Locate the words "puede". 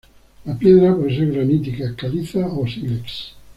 0.95-1.15